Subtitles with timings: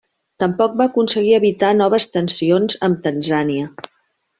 [0.43, 3.73] Tampoc va aconseguir evitar noves tensions amb Tanzània.